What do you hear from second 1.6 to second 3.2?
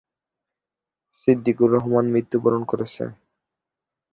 রহমান মৃত্যুবরণ করেছেন।